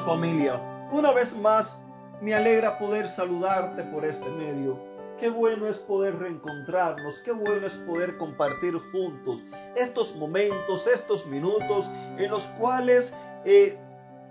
Familia, 0.00 0.60
una 0.92 1.12
vez 1.12 1.34
más 1.36 1.78
me 2.20 2.34
alegra 2.34 2.78
poder 2.78 3.08
saludarte 3.10 3.82
por 3.84 4.04
este 4.04 4.28
medio. 4.30 4.78
Qué 5.18 5.28
bueno 5.28 5.66
es 5.66 5.78
poder 5.80 6.18
reencontrarnos, 6.18 7.18
qué 7.24 7.32
bueno 7.32 7.66
es 7.66 7.72
poder 7.86 8.16
compartir 8.18 8.74
juntos 8.92 9.40
estos 9.74 10.14
momentos, 10.16 10.86
estos 10.86 11.26
minutos 11.26 11.88
en 12.18 12.30
los 12.30 12.42
cuales 12.58 13.12
eh, 13.44 13.76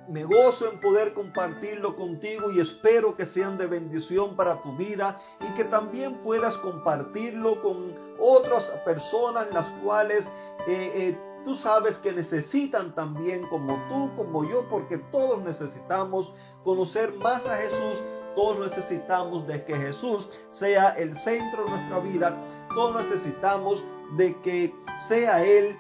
me 0.08 0.24
gozo 0.24 0.72
en 0.72 0.80
poder 0.80 1.14
compartirlo 1.14 1.96
contigo 1.96 2.52
y 2.52 2.62
espero 2.62 3.16
que 3.16 3.26
sean 3.26 3.58
de 3.58 3.68
bendición 3.68 4.36
para 4.36 4.62
tu 4.62 4.76
vida 4.78 5.20
y 5.42 5.54
que 5.56 5.66
también 5.66 6.16
puedas 6.24 6.56
compartirlo 6.58 7.62
con 7.62 7.94
otras 8.20 8.64
personas 8.86 9.48
las 9.52 9.70
cuales 9.84 10.26
eh, 10.68 10.92
eh, 10.96 11.18
tú 11.48 11.56
sabes 11.56 11.98
que 12.00 12.12
necesitan 12.12 12.94
también 12.94 13.48
como 13.48 13.82
tú, 13.88 14.14
como 14.18 14.44
yo, 14.44 14.68
porque 14.70 14.98
todos 14.98 15.42
necesitamos 15.46 16.30
conocer 16.66 17.14
más 17.14 17.48
a 17.48 17.56
Jesús, 17.56 18.04
todos 18.36 18.70
necesitamos 18.70 19.48
de 19.48 19.64
que 19.64 19.74
Jesús 19.78 20.28
sea 20.50 20.90
el 20.90 21.16
centro 21.20 21.64
de 21.64 21.70
nuestra 21.70 22.00
vida, 22.00 22.68
todos 22.76 23.02
necesitamos 23.02 23.82
de 24.18 24.36
que 24.42 24.76
sea 25.08 25.42
Él 25.42 25.78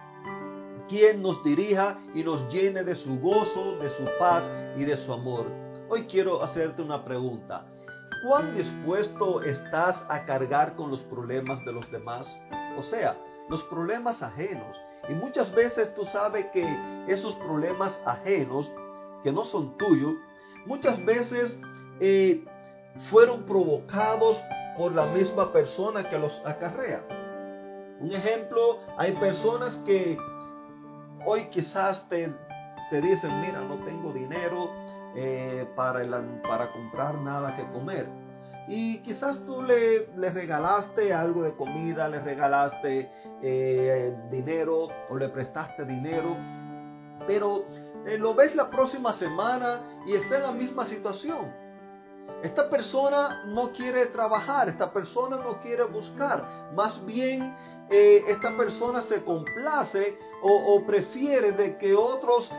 quien 0.87 1.21
nos 1.21 1.43
dirija 1.43 1.99
y 2.15 2.23
nos 2.23 2.47
llene 2.47 2.85
de 2.85 2.95
su 2.95 3.19
gozo, 3.19 3.77
de 3.79 3.89
su 3.89 4.05
paz 4.17 4.49
y 4.77 4.85
de 4.85 4.95
su 4.95 5.11
amor. 5.11 5.47
Hoy 5.89 6.05
quiero 6.07 6.41
hacerte 6.41 6.81
una 6.81 7.03
pregunta. 7.03 7.65
¿Cuán 8.25 8.55
dispuesto 8.55 9.41
estás 9.41 10.01
a 10.09 10.23
cargar 10.23 10.75
con 10.75 10.91
los 10.91 11.01
problemas 11.01 11.59
de 11.65 11.73
los 11.73 11.91
demás? 11.91 12.25
O 12.79 12.83
sea, 12.83 13.17
los 13.49 13.61
problemas 13.63 14.23
ajenos. 14.23 14.77
Y 15.09 15.13
muchas 15.13 15.53
veces 15.53 15.93
tú 15.95 16.05
sabes 16.05 16.45
que 16.47 16.65
esos 17.07 17.35
problemas 17.35 18.01
ajenos, 18.05 18.71
que 19.23 19.31
no 19.31 19.43
son 19.45 19.77
tuyos, 19.77 20.13
muchas 20.65 21.03
veces 21.05 21.57
eh, 21.99 22.43
fueron 23.09 23.43
provocados 23.43 24.41
por 24.77 24.93
la 24.93 25.05
misma 25.07 25.51
persona 25.51 26.07
que 26.09 26.17
los 26.19 26.39
acarrea. 26.45 27.01
Un 27.99 28.11
ejemplo, 28.11 28.79
hay 28.97 29.13
personas 29.13 29.75
que 29.85 30.17
hoy 31.25 31.49
quizás 31.49 32.07
te, 32.09 32.31
te 32.89 33.01
dicen, 33.01 33.41
mira, 33.41 33.61
no 33.61 33.75
tengo 33.85 34.13
dinero 34.13 34.69
eh, 35.15 35.65
para, 35.75 36.01
para 36.47 36.71
comprar 36.71 37.15
nada 37.15 37.55
que 37.55 37.63
comer. 37.71 38.07
Y 38.67 38.99
quizás 38.99 39.37
tú 39.45 39.61
le, 39.61 40.07
le 40.17 40.29
regalaste 40.29 41.13
algo 41.13 41.43
de 41.43 41.53
comida, 41.53 42.07
le 42.09 42.19
regalaste 42.19 43.09
eh, 43.41 44.15
dinero 44.29 44.87
o 45.09 45.15
le 45.15 45.29
prestaste 45.29 45.85
dinero, 45.85 46.35
pero 47.25 47.65
eh, 48.05 48.17
lo 48.17 48.33
ves 48.33 48.55
la 48.55 48.69
próxima 48.69 49.13
semana 49.13 50.01
y 50.05 50.15
está 50.15 50.37
en 50.37 50.43
la 50.43 50.51
misma 50.51 50.85
situación. 50.85 51.67
Esta 52.43 52.69
persona 52.69 53.45
no 53.45 53.71
quiere 53.71 54.07
trabajar, 54.07 54.69
esta 54.69 54.91
persona 54.91 55.37
no 55.37 55.59
quiere 55.59 55.83
buscar, 55.85 56.71
más 56.73 57.03
bien 57.05 57.55
eh, 57.89 58.23
esta 58.27 58.55
persona 58.55 59.01
se 59.01 59.23
complace 59.23 60.17
o, 60.41 60.83
prefiere 60.85 61.53
de 61.53 61.77
que 61.77 61.95
otros 61.95 62.51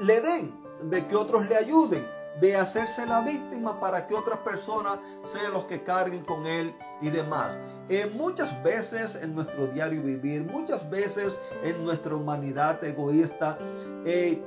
le 0.00 0.20
den, 0.20 0.54
de 0.90 1.06
que 1.06 1.14
otros 1.14 1.46
le 1.48 1.56
ayuden, 1.56 2.04
de 2.40 2.56
hacerse 2.56 3.06
la 3.06 3.20
víctima 3.20 3.80
para 3.80 4.06
que 4.06 4.14
otras 4.14 4.40
personas 4.40 4.98
sean 5.24 5.52
los 5.52 5.64
que 5.64 5.82
carguen 5.82 6.24
con 6.24 6.46
él 6.46 6.74
y 7.00 7.10
demás. 7.10 7.56
Eh, 7.88 8.10
muchas 8.14 8.62
veces 8.62 9.14
en 9.16 9.34
nuestro 9.34 9.68
diario 9.68 10.02
vivir, 10.02 10.42
muchas 10.42 10.88
veces 10.90 11.38
en 11.62 11.84
nuestra 11.84 12.14
humanidad 12.14 12.82
egoísta, 12.84 13.58
eh, 14.04 14.42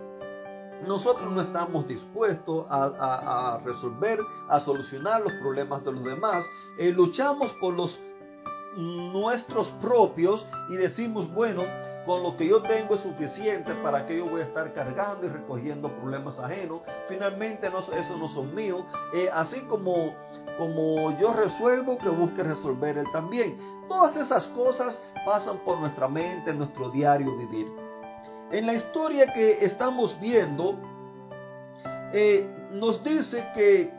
nosotros 0.87 1.31
no 1.31 1.41
estamos 1.41 1.87
dispuestos 1.87 2.65
a, 2.69 3.59
resolver, 3.65 4.19
a 4.47 4.59
solucionar 4.61 5.21
los 5.21 5.33
problemas 5.33 5.83
de 5.83 5.91
los 5.91 6.03
demás. 6.03 6.45
luchamos 6.77 7.51
por 7.59 7.73
los 7.73 7.99
nuestros 8.77 9.69
propios 9.81 10.45
y 10.69 10.77
decimos, 10.77 11.31
bueno, 11.33 11.63
con 12.09 12.23
lo 12.23 12.35
que 12.35 12.47
yo 12.47 12.63
tengo 12.63 12.95
es 12.95 13.01
suficiente 13.01 13.71
para 13.83 14.07
que 14.07 14.17
yo 14.17 14.25
voy 14.25 14.41
a 14.41 14.45
estar 14.45 14.73
cargando 14.73 15.27
y 15.27 15.29
recogiendo 15.29 15.91
problemas 15.99 16.39
ajenos. 16.39 16.81
Finalmente 17.07 17.69
no, 17.69 17.81
eso 17.81 18.17
no 18.17 18.27
son 18.29 18.55
míos. 18.55 18.83
Eh, 19.13 19.29
así 19.31 19.59
como, 19.67 20.15
como 20.57 21.15
yo 21.19 21.33
resuelvo, 21.33 21.99
que 21.99 22.09
busque 22.09 22.41
resolver 22.41 22.97
él 22.97 23.05
también. 23.13 23.59
Todas 23.87 24.15
esas 24.15 24.47
cosas 24.47 25.05
pasan 25.23 25.59
por 25.59 25.79
nuestra 25.79 26.07
mente, 26.07 26.49
en 26.49 26.57
nuestro 26.57 26.89
diario 26.89 27.37
vivir. 27.37 27.71
En 28.49 28.65
la 28.65 28.73
historia 28.73 29.31
que 29.31 29.63
estamos 29.63 30.19
viendo, 30.19 30.79
eh, 32.11 32.49
nos 32.71 33.03
dice 33.03 33.45
que 33.53 33.93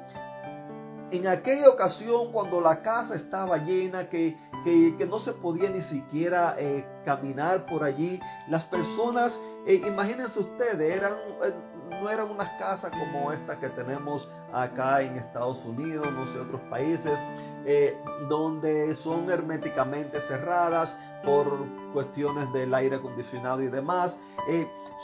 en 1.11 1.27
aquella 1.27 1.69
ocasión 1.69 2.33
cuando 2.33 2.61
la 2.61 2.83
casa 2.83 3.15
estaba 3.15 3.59
llena, 3.59 4.09
que, 4.09 4.37
que, 4.65 5.07
no 5.07 5.19
se 5.19 5.33
podía 5.33 5.71
ni 5.71 5.83
siquiera 5.83 6.55
eh, 6.59 6.85
caminar 7.05 7.67
por 7.67 7.83
allí, 7.83 8.21
las 8.49 8.65
personas, 8.65 9.39
eh, 9.67 9.83
imagínense 9.87 10.39
ustedes, 10.39 10.97
eran, 10.97 11.15
eh, 11.45 11.55
no 12.01 12.11
eran 12.11 12.31
unas 12.31 12.49
casas 12.59 12.93
como 12.93 13.33
esta 13.33 13.59
que 13.59 13.69
tenemos 13.71 14.29
acá 14.53 15.03
en 15.03 15.17
Estados 15.17 15.65
Unidos, 15.65 16.07
no 16.13 16.27
sé, 16.27 16.39
otros 16.39 16.61
países, 16.71 17.19
donde 18.29 18.97
son 18.97 19.31
herméticamente 19.31 20.19
cerradas 20.23 20.99
por 21.23 21.47
cuestiones 21.93 22.51
del 22.55 22.73
aire 22.73 22.97
acondicionado 22.97 23.61
y 23.61 23.69
demás. 23.69 24.19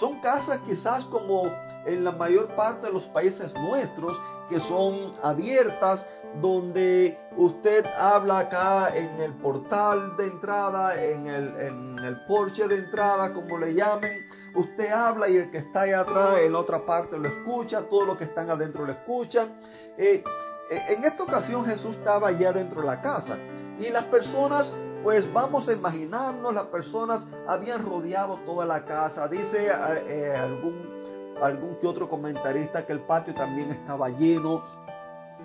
son 0.01 0.21
casas 0.21 0.61
quizás 0.67 1.05
como 1.07 1.43
en 1.85 2.03
la 2.03 2.13
mayor 2.13 2.49
parte 2.57 2.87
de 2.87 2.93
los 2.95 3.05
países 3.09 3.53
nuestros, 3.55 4.19
que 4.49 4.61
son 4.61 5.15
abiertas, 5.23 6.07
donde 6.41 7.19
usted 7.37 7.85
habla 7.99 8.41
acá 8.41 8.95
en 8.95 9.21
el 9.21 9.33
portal 9.35 10.17
de 10.17 10.27
entrada, 10.27 11.03
en 11.03 11.27
el, 11.27 11.61
en 11.61 11.99
el 11.99 12.17
porche 12.27 12.67
de 12.69 12.77
entrada, 12.77 13.33
como 13.33 13.59
le 13.59 13.75
llamen, 13.75 14.27
usted 14.55 14.91
habla 14.91 15.29
y 15.29 15.37
el 15.37 15.51
que 15.51 15.59
está 15.59 15.83
ahí 15.83 15.93
atrás 15.93 16.39
en 16.41 16.55
otra 16.55 16.85
parte 16.85 17.19
lo 17.19 17.29
escucha, 17.29 17.83
todos 17.89 18.07
los 18.07 18.17
que 18.17 18.25
están 18.25 18.51
adentro 18.51 18.85
lo 18.85 18.93
escuchan. 18.93 19.61
Eh, 19.97 20.23
eh, 20.71 20.83
en 20.89 21.05
esta 21.05 21.23
ocasión 21.23 21.65
Jesús 21.65 21.97
estaba 21.97 22.29
allá 22.29 22.53
dentro 22.53 22.81
de 22.81 22.87
la 22.87 23.01
casa 23.01 23.39
y 23.79 23.89
las 23.91 24.05
personas 24.05 24.73
pues 25.03 25.33
vamos 25.33 25.69
a 25.69 25.73
imaginarnos, 25.73 26.53
las 26.53 26.67
personas 26.67 27.23
habían 27.47 27.85
rodeado 27.85 28.41
toda 28.45 28.67
la 28.67 28.85
casa. 28.85 29.29
Dice 29.29 29.69
eh, 29.69 30.35
algún 30.37 30.96
algún 31.43 31.77
que 31.77 31.87
otro 31.87 32.09
comentarista 32.09 32.87
que 32.87 32.93
el 32.93 33.01
patio 33.01 33.35
también 33.35 33.73
estaba 33.73 34.09
lleno. 34.09 34.63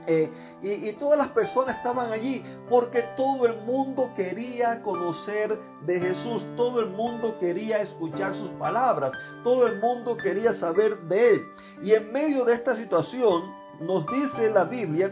Eh, 0.07 0.31
y, 0.63 0.93
todas 0.93 1.17
las 1.17 1.27
personas 1.29 1.77
estaban 1.77 2.11
allí 2.11 2.43
porque 2.69 3.03
todo 3.15 3.45
el 3.45 3.61
mundo 3.61 4.09
quería 4.15 4.81
conocer 4.81 5.59
de 5.85 5.99
Jesús, 5.99 6.43
todo 6.55 6.79
el 6.79 6.87
mundo 6.87 7.37
quería 7.39 7.81
escuchar 7.81 8.33
sus 8.33 8.49
palabras, 8.51 9.11
todo 9.43 9.67
el 9.67 9.79
mundo 9.79 10.17
quería 10.17 10.53
saber 10.53 10.97
de 11.01 11.33
Él. 11.33 11.41
Y 11.83 11.93
en 11.93 12.11
medio 12.11 12.45
de 12.45 12.53
esta 12.53 12.75
situación 12.75 13.43
nos 13.79 14.05
dice 14.07 14.49
la 14.49 14.63
Biblia 14.63 15.11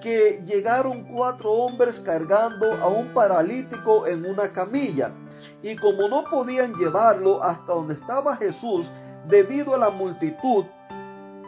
que 0.00 0.42
llegaron 0.46 1.04
cuatro 1.04 1.50
hombres 1.52 2.00
cargando 2.00 2.72
a 2.74 2.88
un 2.88 3.12
paralítico 3.12 4.06
en 4.06 4.24
una 4.24 4.52
camilla. 4.52 5.12
Y 5.62 5.76
como 5.76 6.08
no 6.08 6.24
podían 6.24 6.74
llevarlo 6.74 7.42
hasta 7.42 7.72
donde 7.72 7.94
estaba 7.94 8.36
Jesús, 8.36 8.90
Debido 9.30 9.74
a 9.74 9.78
la 9.78 9.90
multitud, 9.90 10.64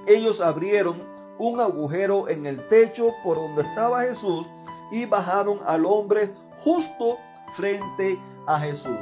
ellos 0.07 0.41
abrieron 0.41 1.03
un 1.39 1.61
agujero 1.61 2.29
en 2.29 2.47
el 2.47 2.69
techo 2.69 3.13
por 3.25 3.37
donde 3.37 3.63
estaba 3.63 4.03
Jesús 4.03 4.47
y 4.93 5.07
bajaron 5.07 5.61
al 5.67 5.85
hombre 5.85 6.33
justo 6.63 7.19
frente 7.57 8.19
a 8.47 8.61
Jesús. 8.61 9.01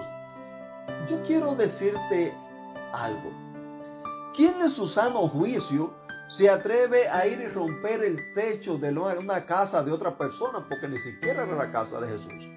Yo 1.08 1.22
quiero 1.26 1.54
decirte 1.54 2.32
algo. 2.92 3.30
¿Quién 4.34 4.60
en 4.62 4.70
su 4.70 4.86
sano 4.86 5.28
juicio 5.28 5.92
se 6.38 6.48
atreve 6.48 7.08
a 7.08 7.26
ir 7.26 7.40
y 7.40 7.48
romper 7.48 8.02
el 8.02 8.16
techo 8.34 8.78
de 8.78 8.96
una 8.96 9.44
casa 9.44 9.82
de 9.82 9.92
otra 9.92 10.16
persona? 10.16 10.64
Porque 10.66 10.88
ni 10.88 10.98
siquiera 10.98 11.42
era 11.42 11.54
la 11.54 11.70
casa 11.70 12.00
de 12.00 12.08
Jesús. 12.08 12.48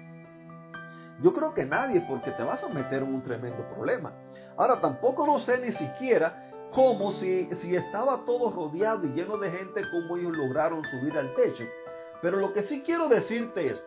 Yo 1.22 1.32
creo 1.32 1.52
que 1.52 1.64
nadie, 1.64 2.04
porque 2.08 2.30
te 2.32 2.42
vas 2.42 2.62
a 2.64 2.68
meter 2.68 3.02
en 3.02 3.14
un 3.14 3.22
tremendo 3.22 3.68
problema. 3.74 4.12
Ahora 4.56 4.80
tampoco 4.80 5.26
no 5.26 5.38
sé 5.40 5.58
ni 5.58 5.72
siquiera 5.72 6.50
cómo 6.72 7.10
si, 7.12 7.46
si 7.54 7.76
estaba 7.76 8.24
todo 8.24 8.50
rodeado 8.50 9.06
y 9.06 9.10
lleno 9.10 9.36
de 9.38 9.50
gente, 9.50 9.82
cómo 9.90 10.16
ellos 10.16 10.36
lograron 10.36 10.84
subir 10.84 11.16
al 11.18 11.34
techo. 11.34 11.64
Pero 12.22 12.38
lo 12.38 12.52
que 12.52 12.62
sí 12.62 12.82
quiero 12.84 13.08
decirte 13.08 13.70
es 13.70 13.86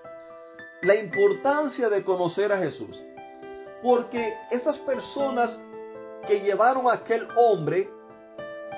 la 0.81 0.95
importancia 0.95 1.89
de 1.89 2.03
conocer 2.03 2.51
a 2.51 2.57
Jesús. 2.57 3.01
Porque 3.81 4.33
esas 4.51 4.77
personas 4.79 5.59
que 6.27 6.41
llevaron 6.41 6.87
a 6.87 6.93
aquel 6.93 7.27
hombre, 7.35 7.89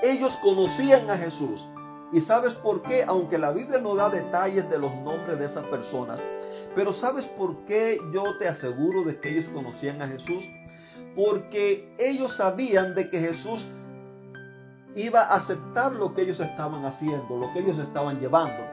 ellos 0.01 0.35
conocían 0.41 1.09
a 1.09 1.17
Jesús. 1.17 1.67
¿Y 2.11 2.21
sabes 2.21 2.53
por 2.55 2.81
qué? 2.83 3.03
Aunque 3.03 3.37
la 3.37 3.51
Biblia 3.51 3.79
no 3.79 3.95
da 3.95 4.09
detalles 4.09 4.69
de 4.69 4.79
los 4.79 4.93
nombres 4.95 5.37
de 5.37 5.45
esas 5.45 5.65
personas, 5.67 6.19
pero 6.75 6.91
¿sabes 6.91 7.25
por 7.37 7.65
qué 7.65 7.99
yo 8.11 8.37
te 8.37 8.47
aseguro 8.47 9.03
de 9.03 9.19
que 9.19 9.29
ellos 9.29 9.47
conocían 9.49 10.01
a 10.01 10.07
Jesús? 10.07 10.47
Porque 11.19 11.93
ellos 11.97 12.33
sabían 12.37 12.95
de 12.95 13.09
que 13.09 13.19
Jesús 13.19 13.67
iba 14.95 15.19
a 15.19 15.35
aceptar 15.35 15.91
lo 15.91 16.13
que 16.13 16.21
ellos 16.21 16.39
estaban 16.39 16.85
haciendo, 16.85 17.35
lo 17.35 17.51
que 17.51 17.59
ellos 17.59 17.77
estaban 17.77 18.21
llevando. 18.21 18.63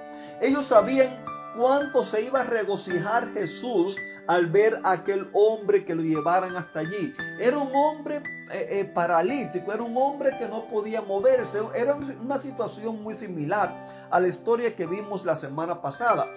Ellos 0.40 0.68
sabían 0.68 1.24
cuánto 1.58 2.04
se 2.04 2.22
iba 2.22 2.42
a 2.42 2.44
regocijar 2.44 3.32
Jesús 3.32 3.96
al 4.28 4.46
ver 4.46 4.78
a 4.84 4.92
aquel 4.92 5.28
hombre 5.32 5.84
que 5.84 5.96
lo 5.96 6.02
llevaran 6.02 6.56
hasta 6.56 6.80
allí. 6.80 7.12
Era 7.40 7.58
un 7.58 7.74
hombre 7.74 8.18
eh, 8.52 8.68
eh, 8.70 8.84
paralítico, 8.94 9.72
era 9.72 9.82
un 9.82 9.96
hombre 9.96 10.30
que 10.38 10.46
no 10.46 10.66
podía 10.66 11.02
moverse, 11.02 11.58
era 11.74 11.96
una 11.96 12.38
situación 12.38 13.02
muy 13.02 13.16
similar 13.16 14.06
a 14.08 14.20
la 14.20 14.28
historia 14.28 14.76
que 14.76 14.86
vimos 14.86 15.24
la 15.24 15.34
semana 15.34 15.82
pasada. 15.82 16.28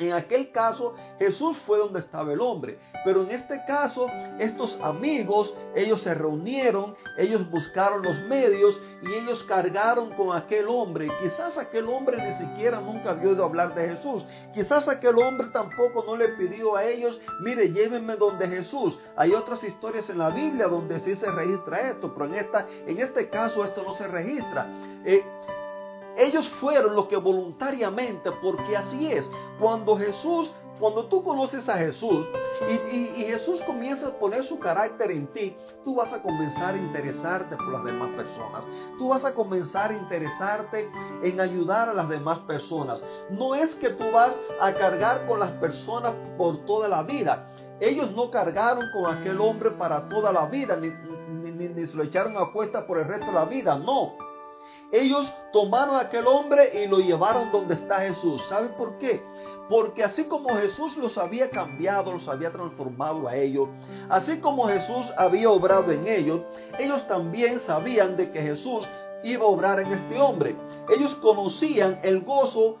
En 0.00 0.14
aquel 0.14 0.50
caso 0.50 0.94
Jesús 1.18 1.58
fue 1.66 1.78
donde 1.78 2.00
estaba 2.00 2.32
el 2.32 2.40
hombre, 2.40 2.78
pero 3.04 3.22
en 3.22 3.30
este 3.30 3.62
caso 3.66 4.06
estos 4.38 4.78
amigos, 4.82 5.54
ellos 5.74 6.02
se 6.02 6.14
reunieron, 6.14 6.96
ellos 7.18 7.48
buscaron 7.50 8.02
los 8.02 8.18
medios 8.22 8.80
y 9.02 9.12
ellos 9.12 9.42
cargaron 9.44 10.10
con 10.14 10.36
aquel 10.36 10.68
hombre. 10.68 11.08
Quizás 11.22 11.58
aquel 11.58 11.88
hombre 11.88 12.16
ni 12.16 12.32
siquiera 12.34 12.80
nunca 12.80 13.10
había 13.10 13.30
oído 13.30 13.44
hablar 13.44 13.74
de 13.74 13.88
Jesús. 13.90 14.24
Quizás 14.54 14.88
aquel 14.88 15.18
hombre 15.18 15.48
tampoco 15.52 16.04
no 16.06 16.16
le 16.16 16.28
pidió 16.30 16.76
a 16.76 16.84
ellos, 16.84 17.20
mire, 17.40 17.70
llévenme 17.70 18.16
donde 18.16 18.48
Jesús. 18.48 18.98
Hay 19.16 19.32
otras 19.34 19.62
historias 19.64 20.08
en 20.08 20.18
la 20.18 20.30
Biblia 20.30 20.66
donde 20.66 21.00
sí 21.00 21.14
se 21.14 21.30
registra 21.30 21.90
esto, 21.90 22.12
pero 22.14 22.26
en, 22.26 22.34
esta, 22.36 22.66
en 22.86 22.98
este 22.98 23.28
caso 23.28 23.64
esto 23.64 23.82
no 23.82 23.94
se 23.94 24.06
registra. 24.06 24.66
Eh, 25.04 25.22
ellos 26.16 26.48
fueron 26.60 26.94
los 26.94 27.06
que 27.06 27.16
voluntariamente, 27.16 28.30
porque 28.42 28.76
así 28.76 29.12
es, 29.12 29.28
cuando 29.58 29.96
Jesús, 29.96 30.50
cuando 30.78 31.06
tú 31.06 31.22
conoces 31.22 31.68
a 31.68 31.76
Jesús 31.76 32.26
y, 32.68 33.24
Jesús 33.24 33.62
comienza 33.62 34.08
a 34.08 34.18
poner 34.18 34.44
su 34.44 34.58
carácter 34.58 35.10
en 35.10 35.26
ti, 35.28 35.54
tú 35.84 35.96
vas 35.96 36.12
a 36.12 36.22
comenzar 36.22 36.74
a 36.74 36.78
interesarte 36.78 37.56
por 37.56 37.68
las 37.68 37.84
demás 37.84 38.10
personas. 38.16 38.64
Tú 38.98 39.08
vas 39.08 39.24
a 39.24 39.34
comenzar 39.34 39.90
a 39.90 39.94
interesarte 39.94 40.90
en 41.22 41.40
ayudar 41.40 41.88
a 41.88 41.94
las 41.94 42.08
demás 42.08 42.40
personas. 42.40 43.04
No 43.30 43.54
es 43.54 43.74
que 43.76 43.90
tú 43.90 44.10
vas 44.10 44.36
a 44.60 44.72
cargar 44.72 45.26
con 45.26 45.40
las 45.40 45.52
personas 45.52 46.14
por 46.36 46.64
toda 46.66 46.88
la 46.88 47.02
vida. 47.02 47.52
Ellos 47.78 48.12
no 48.12 48.30
cargaron 48.30 48.90
con 48.92 49.14
aquel 49.14 49.40
hombre 49.40 49.70
para 49.70 50.08
toda 50.08 50.32
la 50.32 50.46
vida, 50.46 50.76
ni, 50.76 50.90
ni, 50.90 51.68
ni 51.68 51.86
se 51.86 51.96
lo 51.96 52.02
echaron 52.02 52.36
a 52.36 52.52
cuesta 52.52 52.86
por 52.86 52.98
el 52.98 53.06
resto 53.06 53.26
de 53.26 53.32
la 53.32 53.44
vida, 53.44 53.78
no. 53.78 54.29
Ellos 54.92 55.32
tomaron 55.52 55.96
a 55.96 56.00
aquel 56.00 56.26
hombre 56.26 56.82
y 56.82 56.88
lo 56.88 56.98
llevaron 56.98 57.50
donde 57.52 57.74
está 57.74 58.00
Jesús. 58.00 58.42
¿Saben 58.48 58.72
por 58.76 58.98
qué? 58.98 59.22
Porque 59.68 60.02
así 60.02 60.24
como 60.24 60.56
Jesús 60.56 60.96
los 60.96 61.16
había 61.16 61.48
cambiado, 61.50 62.12
los 62.12 62.26
había 62.26 62.50
transformado 62.50 63.28
a 63.28 63.36
ellos, 63.36 63.68
así 64.08 64.38
como 64.38 64.66
Jesús 64.66 65.06
había 65.16 65.48
obrado 65.48 65.92
en 65.92 66.08
ellos, 66.08 66.40
ellos 66.78 67.06
también 67.06 67.60
sabían 67.60 68.16
de 68.16 68.32
que 68.32 68.42
Jesús 68.42 68.88
iba 69.22 69.44
a 69.44 69.48
obrar 69.48 69.78
en 69.78 69.92
este 69.92 70.20
hombre. 70.20 70.56
Ellos 70.88 71.14
conocían 71.16 72.00
el 72.02 72.22
gozo 72.22 72.78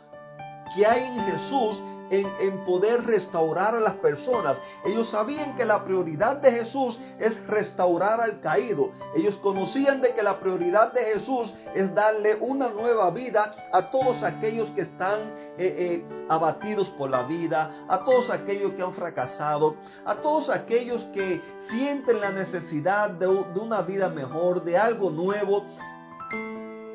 que 0.74 0.84
hay 0.84 1.04
en 1.04 1.20
Jesús 1.26 1.80
en, 2.10 2.64
poder 2.64 3.04
restaurar 3.04 3.74
a 3.74 3.80
las 3.80 3.94
personas. 3.94 4.60
Ellos 4.84 5.08
sabían 5.10 5.54
que 5.54 5.64
la 5.64 5.84
prioridad 5.84 6.36
de 6.36 6.52
Jesús 6.52 6.98
es 7.18 7.46
restaurar 7.46 8.20
al 8.20 8.40
caído. 8.40 8.90
Ellos 9.14 9.36
conocían 9.36 10.00
de 10.00 10.12
que 10.14 10.22
la 10.22 10.40
prioridad 10.40 10.92
de 10.92 11.02
Jesús 11.14 11.52
es 11.74 11.94
darle 11.94 12.36
una 12.36 12.70
nueva 12.70 13.10
vida 13.10 13.54
a 13.72 13.90
todos 13.90 14.22
aquellos 14.22 14.70
que 14.70 14.82
están 14.82 15.20
eh, 15.56 15.58
eh, 15.58 16.04
abatidos 16.28 16.88
por 16.90 17.10
la 17.10 17.22
vida, 17.22 17.84
a 17.88 18.04
todos 18.04 18.30
aquellos 18.30 18.72
que 18.72 18.82
han 18.82 18.92
fracasado, 18.92 19.76
a 20.04 20.16
todos 20.16 20.50
aquellos 20.50 21.04
que 21.12 21.40
sienten 21.68 22.20
la 22.20 22.30
necesidad 22.30 23.10
de, 23.10 23.26
una 23.26 23.82
vida 23.82 24.08
mejor, 24.08 24.64
de 24.64 24.76
algo 24.76 25.10
nuevo 25.10 25.64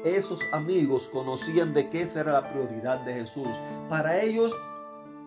esos 0.04 0.40
amigos 0.52 1.10
conocían 1.12 1.74
de 1.74 1.90
esa 1.92 2.20
era 2.20 2.34
la 2.34 2.52
prioridad 2.52 3.00
de 3.00 3.14
Jesús. 3.16 3.48
Para 3.90 4.22
ellos 4.22 4.54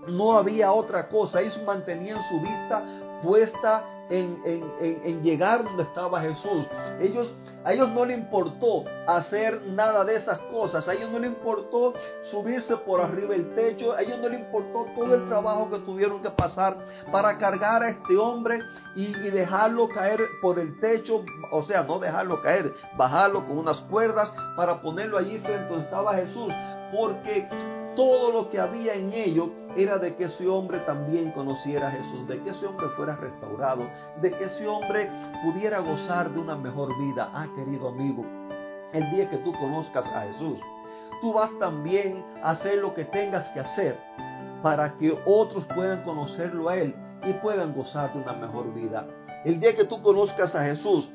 no 0.08 0.36
había 0.36 0.72
otra 0.72 1.08
cosa. 1.08 1.40
Ellos 1.40 1.60
mantenían 1.64 2.18
su 2.28 2.40
vista 2.40 2.84
puesta 3.22 3.84
en, 4.10 4.40
en, 4.80 5.22
llegar 5.22 5.64
donde 5.64 5.82
estaba 5.82 6.20
Jesús. 6.20 6.66
Ellos, 7.00 7.32
a 7.64 7.72
ellos 7.72 7.90
no 7.90 8.04
le 8.04 8.14
importó 8.14 8.84
hacer 9.06 9.60
nada 9.66 10.04
de 10.04 10.16
esas 10.16 10.38
cosas. 10.50 10.88
A 10.88 10.94
ellos 10.94 11.10
no 11.10 11.18
le 11.18 11.26
importó 11.26 11.94
subirse 12.30 12.76
por 12.76 13.00
arriba 13.00 13.30
del 13.30 13.54
techo. 13.54 13.92
A 13.92 14.02
ellos 14.02 14.18
no 14.20 14.28
le 14.28 14.36
importó 14.36 14.86
todo 14.94 15.14
el 15.14 15.26
trabajo 15.28 15.68
que 15.70 15.78
tuvieron 15.80 16.22
que 16.22 16.30
pasar 16.30 16.78
para 17.12 17.36
cargar 17.38 17.82
a 17.82 17.90
este 17.90 18.16
hombre 18.16 18.60
y, 18.96 19.08
y 19.08 19.30
dejarlo 19.30 19.88
caer 19.88 20.20
por 20.40 20.58
el 20.58 20.78
techo. 20.80 21.22
O 21.52 21.62
sea, 21.62 21.82
no 21.82 21.98
dejarlo 21.98 22.40
caer, 22.40 22.74
bajarlo 22.96 23.44
con 23.46 23.58
unas 23.58 23.80
cuerdas 23.82 24.32
para 24.56 24.80
ponerlo 24.80 25.18
allí 25.18 25.38
frente 25.38 25.68
donde 25.68 25.84
estaba 25.84 26.14
Jesús. 26.14 26.52
Porque 26.96 27.46
todo 27.94 28.30
lo 28.30 28.48
que 28.48 28.58
había 28.60 28.94
en 28.94 29.12
ellos 29.12 29.50
era 29.76 29.98
de 29.98 30.16
que 30.16 30.24
ese 30.24 30.48
hombre 30.48 30.80
también 30.80 31.30
conociera 31.32 31.88
a 31.88 31.90
Jesús, 31.92 32.26
de 32.26 32.40
que 32.42 32.50
ese 32.50 32.66
hombre 32.66 32.88
fuera 32.90 33.16
restaurado, 33.16 33.88
de 34.20 34.30
que 34.30 34.44
ese 34.44 34.66
hombre 34.66 35.10
pudiera 35.44 35.80
gozar 35.80 36.30
de 36.30 36.40
una 36.40 36.56
mejor 36.56 36.96
vida. 36.98 37.30
Ah, 37.32 37.46
querido 37.54 37.88
amigo, 37.88 38.24
el 38.92 39.10
día 39.10 39.28
que 39.28 39.38
tú 39.38 39.52
conozcas 39.52 40.06
a 40.06 40.22
Jesús, 40.22 40.58
tú 41.20 41.32
vas 41.32 41.50
también 41.58 42.24
a 42.42 42.50
hacer 42.50 42.78
lo 42.78 42.94
que 42.94 43.04
tengas 43.04 43.48
que 43.50 43.60
hacer 43.60 43.98
para 44.62 44.96
que 44.96 45.16
otros 45.26 45.64
puedan 45.74 46.02
conocerlo 46.02 46.68
a 46.68 46.76
Él 46.76 46.94
y 47.22 47.32
puedan 47.34 47.74
gozar 47.74 48.12
de 48.12 48.20
una 48.20 48.32
mejor 48.32 48.72
vida. 48.74 49.06
El 49.44 49.60
día 49.60 49.74
que 49.74 49.84
tú 49.84 50.02
conozcas 50.02 50.54
a 50.54 50.64
Jesús, 50.64 51.10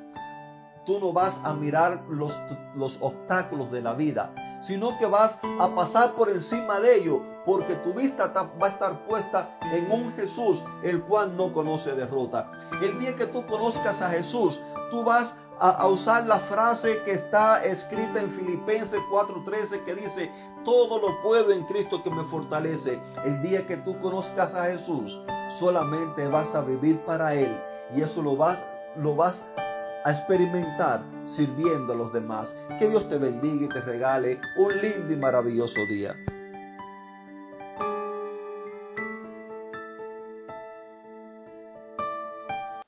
tú 0.86 1.00
no 1.00 1.12
vas 1.12 1.40
a 1.44 1.54
mirar 1.54 2.04
los, 2.10 2.34
los 2.76 2.98
obstáculos 3.02 3.72
de 3.72 3.82
la 3.82 3.94
vida, 3.94 4.34
sino 4.62 4.98
que 4.98 5.06
vas 5.06 5.38
a 5.60 5.76
pasar 5.76 6.14
por 6.14 6.30
encima 6.30 6.80
de 6.80 6.98
ello, 6.98 7.22
porque 7.46 7.76
tu 7.76 7.94
vista 7.94 8.28
va 8.28 8.68
a 8.68 8.70
estar 8.70 9.06
puesta 9.08 9.58
en 9.62 9.92
un 9.92 10.14
Jesús, 10.14 10.64
el 10.84 11.02
cual 11.04 11.36
no 11.36 11.52
conoce 11.52 11.94
derrota. 11.94 12.52
El 12.82 13.00
día 13.00 13.16
que 13.16 13.28
tú 13.28 13.46
conozcas 13.46 14.02
a 14.02 14.10
Jesús, 14.10 14.60
tú 14.92 15.04
vas 15.04 15.36
a, 15.60 15.88
usar 15.88 16.26
la 16.26 16.40
frase 16.40 17.00
que 17.06 17.14
está 17.14 17.64
escrita 17.64 18.20
en 18.20 18.32
Filipenses 18.32 19.02
4:13 19.12 19.84
que 19.84 19.96
dice, 19.96 20.32
todo 20.66 21.00
lo 21.00 21.22
puedo 21.22 21.52
en 21.52 21.64
Cristo 21.66 22.02
que 22.04 22.10
me 22.10 22.24
fortalece. 22.26 23.00
El 23.26 23.42
día 23.42 23.66
que 23.68 23.78
tú 23.78 23.98
conozcas 24.00 24.54
a 24.54 24.66
Jesús, 24.66 25.18
solamente 25.60 26.28
vas 26.28 26.54
a 26.56 26.62
vivir 26.62 27.00
para 27.06 27.34
Él 27.34 27.56
y 27.96 28.02
eso 28.02 28.22
lo 28.22 28.36
vas, 28.36 28.60
lo 28.98 29.16
vas 29.16 29.48
a 30.06 30.12
experimentar 30.12 31.04
sirviendo 31.26 31.94
a 31.94 31.96
los 31.96 32.12
demás. 32.12 32.56
Que 32.80 32.90
Dios 32.90 33.08
te 33.08 33.18
bendiga 33.18 33.66
y 33.66 33.70
te 33.70 33.82
regale 33.82 34.40
un 34.58 34.82
lindo 34.82 35.14
y 35.14 35.16
maravilloso 35.16 35.80
día. 35.90 36.16